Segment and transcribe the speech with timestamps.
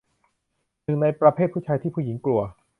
[0.83, 2.41] หนึ่งในประเภทผู้ชายที่ผู้หญิงกลัว